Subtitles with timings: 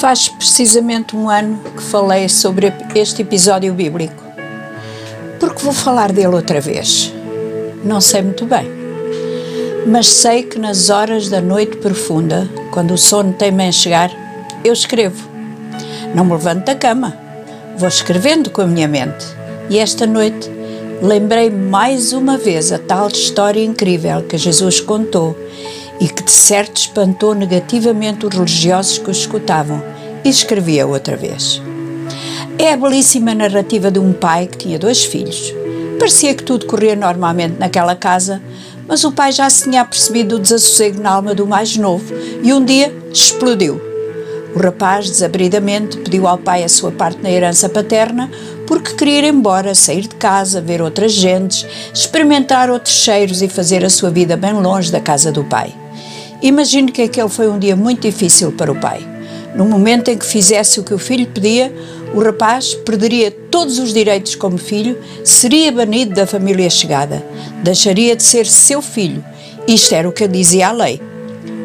[0.00, 4.22] Faz precisamente um ano que falei sobre este episódio bíblico.
[5.40, 7.10] Porque vou falar dele outra vez?
[7.82, 8.70] Não sei muito bem.
[9.86, 14.10] Mas sei que nas horas da noite profunda, quando o sono tem em chegar,
[14.62, 15.26] eu escrevo.
[16.14, 17.16] Não me levanto da cama.
[17.78, 19.24] Vou escrevendo com a minha mente.
[19.70, 20.50] E esta noite
[21.00, 25.34] lembrei mais uma vez a tal história incrível que Jesus contou
[26.00, 29.82] e que de certo espantou negativamente os religiosos que o escutavam,
[30.24, 31.62] e escrevia outra vez.
[32.58, 35.54] É a belíssima narrativa de um pai que tinha dois filhos.
[35.98, 38.42] Parecia que tudo corria normalmente naquela casa,
[38.88, 42.52] mas o pai já se tinha percebido o desassossego na alma do mais novo e
[42.52, 43.80] um dia explodiu.
[44.54, 48.30] O rapaz, desabridamente, pediu ao pai a sua parte na herança paterna
[48.66, 53.84] porque queria ir embora, sair de casa, ver outras gentes, experimentar outros cheiros e fazer
[53.84, 55.74] a sua vida bem longe da casa do pai.
[56.42, 59.00] Imagino que aquele foi um dia muito difícil para o pai.
[59.54, 61.74] No momento em que fizesse o que o filho pedia,
[62.14, 67.24] o rapaz perderia todos os direitos como filho, seria banido da família chegada,
[67.62, 69.24] deixaria de ser seu filho.
[69.66, 71.00] Isto era o que dizia a lei.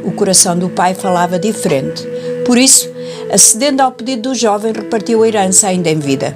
[0.05, 2.07] O coração do pai falava diferente.
[2.45, 2.89] Por isso,
[3.31, 6.35] acedendo ao pedido do jovem, repartiu a herança ainda em vida.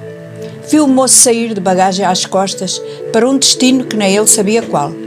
[0.70, 2.82] Viu o moço sair de bagagem às costas
[3.14, 5.05] para um destino que nem ele sabia qual.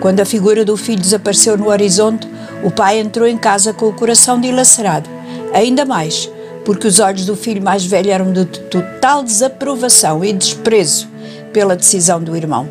[0.00, 2.28] Quando a figura do filho desapareceu no horizonte,
[2.62, 5.10] o pai entrou em casa com o coração dilacerado.
[5.52, 6.30] Ainda mais,
[6.64, 11.08] porque os olhos do filho mais velho eram de total desaprovação e desprezo
[11.52, 12.70] pela decisão do irmão.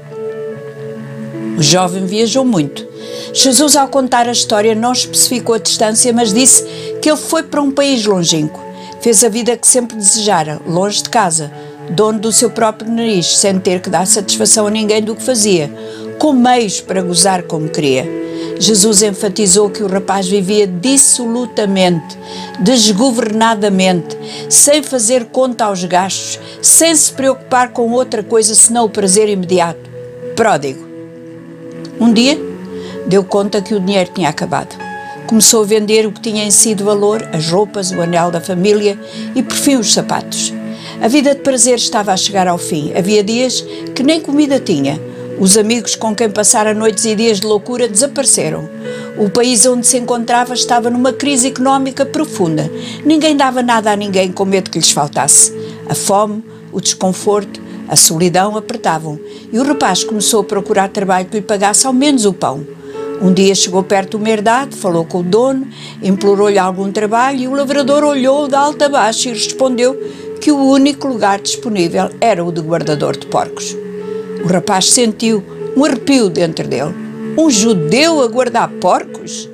[1.57, 2.87] O jovem viajou muito.
[3.33, 6.63] Jesus, ao contar a história, não especificou a distância, mas disse
[7.01, 8.63] que ele foi para um país longínquo.
[9.01, 11.51] Fez a vida que sempre desejara, longe de casa,
[11.89, 15.71] dono do seu próprio nariz, sem ter que dar satisfação a ninguém do que fazia,
[16.17, 18.05] com meios para gozar como queria.
[18.59, 22.17] Jesus enfatizou que o rapaz vivia dissolutamente,
[22.59, 24.17] desgovernadamente,
[24.49, 29.89] sem fazer conta aos gastos, sem se preocupar com outra coisa senão o prazer imediato.
[30.35, 30.85] Pródigo.
[31.99, 32.37] Um dia,
[33.05, 34.75] deu conta que o dinheiro tinha acabado.
[35.27, 38.39] Começou a vender o que tinha em si de valor, as roupas, o anel da
[38.39, 38.97] família
[39.35, 40.53] e, por fim, os sapatos.
[41.01, 42.91] A vida de prazer estava a chegar ao fim.
[42.95, 43.61] Havia dias
[43.93, 44.99] que nem comida tinha
[45.39, 48.67] os amigos com quem passara noites e dias de loucura desapareceram.
[49.17, 52.71] O país onde se encontrava estava numa crise económica profunda.
[53.05, 55.53] Ninguém dava nada a ninguém com medo que lhes faltasse.
[55.87, 59.19] A fome, o desconforto, a solidão apertavam
[59.51, 62.65] e o rapaz começou a procurar trabalho que lhe pagasse ao menos o pão.
[63.21, 65.67] Um dia chegou perto de uma herdade, falou com o dono,
[66.03, 69.95] implorou-lhe algum trabalho e o lavrador olhou de alto a baixo e respondeu
[70.39, 73.86] que o único lugar disponível era o de guardador de porcos.
[74.43, 75.43] O rapaz sentiu
[75.75, 76.93] um arrepio dentro dele.
[77.37, 79.49] Um judeu a guardar porcos?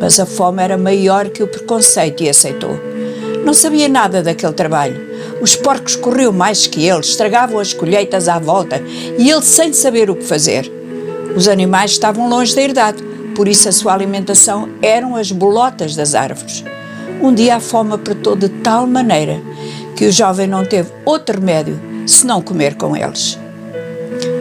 [0.00, 2.78] Mas a fome era maior que o preconceito e aceitou.
[3.44, 5.00] Não sabia nada daquele trabalho.
[5.40, 8.82] Os porcos corriam mais que ele, estragavam as colheitas à volta
[9.18, 10.70] e ele sem saber o que fazer.
[11.36, 13.02] Os animais estavam longe da herdade,
[13.34, 16.64] por isso a sua alimentação eram as bolotas das árvores.
[17.20, 19.40] Um dia a fome apertou de tal maneira
[19.96, 23.38] que o jovem não teve outro remédio senão comer com eles.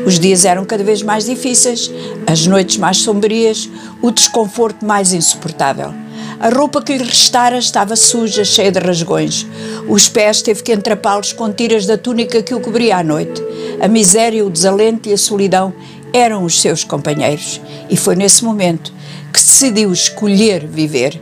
[0.06, 1.90] Os dias eram cada vez mais difíceis,
[2.28, 3.70] as noites mais sombrias,
[4.02, 5.94] o desconforto mais insuportável.
[6.40, 9.48] A roupa que lhe restara estava suja, cheia de rasgões.
[9.88, 13.42] Os pés teve que entrapá-los com tiras da túnica que o cobria à noite.
[13.80, 15.74] A miséria, o desalento e a solidão
[16.12, 17.62] eram os seus companheiros.
[17.90, 18.92] E foi nesse momento
[19.32, 21.22] que decidiu escolher viver.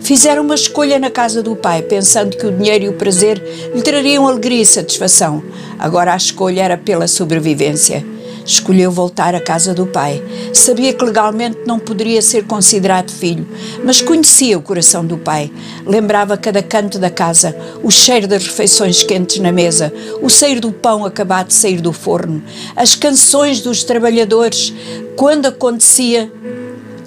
[0.00, 3.42] Fizeram uma escolha na casa do pai, pensando que o dinheiro e o prazer
[3.74, 5.42] lhe trariam alegria e satisfação.
[5.78, 8.04] Agora a escolha era pela sobrevivência.
[8.50, 10.20] Escolheu voltar à casa do pai.
[10.52, 13.46] Sabia que legalmente não poderia ser considerado filho,
[13.84, 15.52] mas conhecia o coração do pai.
[15.86, 20.72] Lembrava cada canto da casa, o cheiro das refeições quentes na mesa, o cheiro do
[20.72, 22.42] pão acabado de sair do forno,
[22.74, 24.74] as canções dos trabalhadores,
[25.14, 26.28] quando acontecia,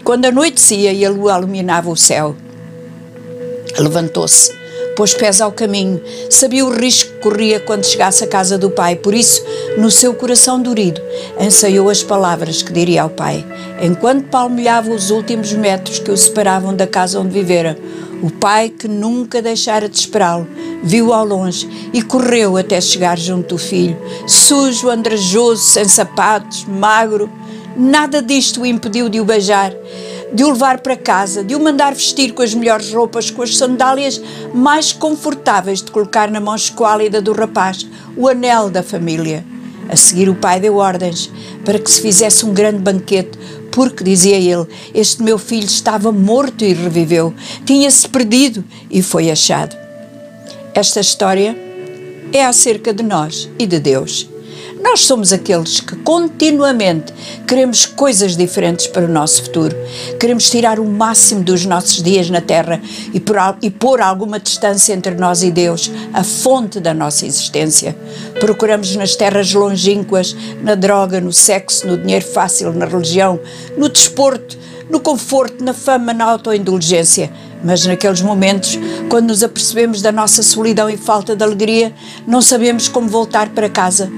[0.01, 2.37] quando anoitecia e a lua iluminava o céu.
[3.77, 4.62] Levantou-se
[4.95, 8.95] pôs pés ao caminho, sabia o risco que corria quando chegasse à casa do pai,
[8.95, 9.43] por isso,
[9.77, 11.01] no seu coração dorido,
[11.39, 13.45] ensaiou as palavras que diria ao pai,
[13.81, 17.77] enquanto palmilhava os últimos metros que o separavam da casa onde vivera.
[18.21, 20.47] O pai, que nunca deixara de esperá-lo,
[20.81, 27.29] viu ao longe e correu até chegar junto do filho, sujo, andrajoso, sem sapatos, magro.
[27.75, 29.73] Nada disto o impediu de o beijar
[30.33, 33.55] de o levar para casa, de o mandar vestir com as melhores roupas, com as
[33.55, 34.19] sandálias
[34.53, 37.87] mais confortáveis de colocar na mão esquálida do rapaz,
[38.17, 39.45] o anel da família.
[39.87, 41.29] A seguir, o pai deu ordens
[41.63, 43.37] para que se fizesse um grande banquete,
[43.71, 47.33] porque, dizia ele, este meu filho estava morto e reviveu,
[47.65, 49.75] tinha-se perdido e foi achado.
[50.73, 51.55] Esta história
[52.31, 54.32] é acerca de nós e de Deus.
[54.83, 57.13] Nós somos aqueles que continuamente
[57.47, 59.73] queremos coisas diferentes para o nosso futuro.
[60.19, 62.81] Queremos tirar o máximo dos nossos dias na Terra
[63.13, 63.23] e,
[63.61, 67.95] e pôr alguma distância entre nós e Deus, a fonte da nossa existência.
[68.41, 73.39] Procuramos nas terras longínquas, na droga, no sexo, no dinheiro fácil, na religião,
[73.77, 74.57] no desporto,
[74.89, 77.31] no conforto, na fama, na autoindulgência.
[77.63, 78.77] Mas naqueles momentos,
[79.09, 81.93] quando nos apercebemos da nossa solidão e falta de alegria,
[82.27, 84.11] não sabemos como voltar para casa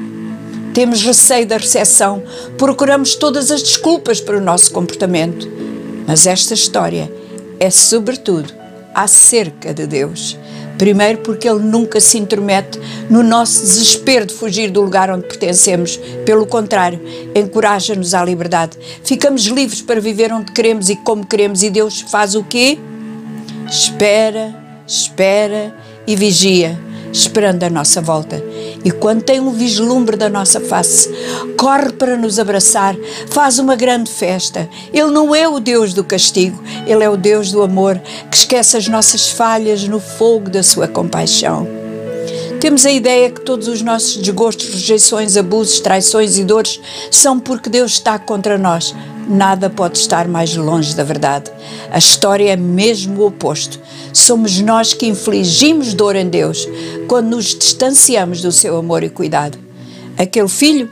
[0.76, 2.22] temos receio da recepção,
[2.58, 5.50] procuramos todas as desculpas para o nosso comportamento.
[6.06, 7.10] Mas esta história
[7.62, 8.54] é, sobretudo,
[8.94, 10.38] acerca de Deus.
[10.78, 12.78] Primeiro, porque Ele nunca se intromete
[13.10, 15.98] no nosso desespero de fugir do lugar onde pertencemos.
[16.26, 17.00] Pelo contrário,
[17.34, 18.78] encoraja-nos à liberdade.
[19.02, 21.64] Ficamos livres para viver onde queremos e como queremos.
[21.64, 22.78] E Deus faz o quê?
[23.66, 24.54] Espera,
[24.86, 25.74] espera
[26.06, 26.78] e vigia,
[27.14, 28.44] esperando a nossa volta
[28.86, 31.10] e quando tem um vislumbre da nossa face,
[31.58, 32.96] corre para nos abraçar,
[33.28, 34.70] faz uma grande festa.
[34.94, 38.00] Ele não é o Deus do castigo, ele é o Deus do amor
[38.30, 41.75] que esquece as nossas falhas no fogo da sua compaixão.
[42.66, 46.82] Temos a ideia que todos os nossos desgostos, rejeições, abusos, traições e dores
[47.12, 48.96] são porque Deus está contra nós.
[49.30, 51.52] Nada pode estar mais longe da verdade.
[51.92, 53.80] A história é mesmo o oposto.
[54.12, 56.68] Somos nós que infligimos dor em Deus
[57.08, 59.60] quando nos distanciamos do seu amor e cuidado.
[60.18, 60.90] Aquele filho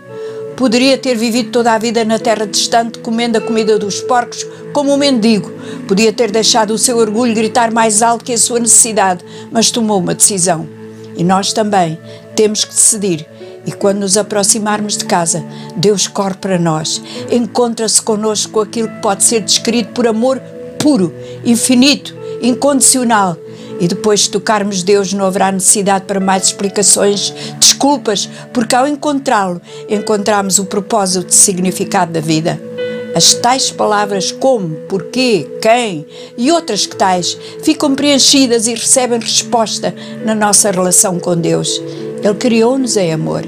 [0.56, 4.94] poderia ter vivido toda a vida na terra distante, comendo a comida dos porcos como
[4.94, 5.52] um mendigo.
[5.88, 9.98] Podia ter deixado o seu orgulho gritar mais alto que a sua necessidade, mas tomou
[9.98, 10.83] uma decisão.
[11.16, 11.98] E nós também
[12.36, 13.28] temos que decidir.
[13.66, 15.44] E quando nos aproximarmos de casa,
[15.76, 17.02] Deus corre para nós,
[17.32, 20.42] encontra-se connosco com aquilo que pode ser descrito por amor
[20.80, 21.14] puro,
[21.46, 23.38] infinito, incondicional.
[23.80, 29.62] E depois de tocarmos Deus, não haverá necessidade para mais explicações, desculpas, porque ao encontrá-lo,
[29.90, 32.73] encontramos o propósito e significado da vida.
[33.16, 36.06] As tais palavras como, porquê, quem
[36.36, 39.94] e outras que tais ficam preenchidas e recebem resposta
[40.26, 41.80] na nossa relação com Deus.
[42.24, 43.46] Ele criou-nos em amor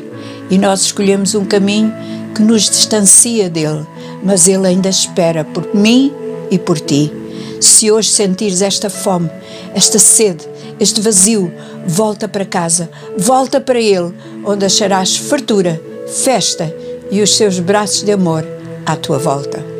[0.51, 1.91] e nós escolhemos um caminho
[2.35, 3.83] que nos distancia dele,
[4.23, 6.13] mas ele ainda espera por mim
[6.51, 7.11] e por ti.
[7.59, 9.31] Se hoje sentires esta fome,
[9.73, 10.45] esta sede,
[10.79, 11.51] este vazio,
[11.87, 14.13] volta para casa, volta para ele,
[14.45, 16.71] onde acharás fartura, festa
[17.09, 18.54] e os seus braços de amor
[18.85, 19.74] à tua volta.